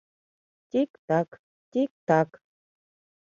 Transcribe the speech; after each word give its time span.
—Тик-так, 0.69 1.29
тик-так. 1.71 2.29